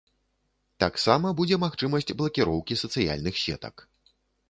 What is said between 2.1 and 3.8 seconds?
блакіроўкі сацыяльных сетак.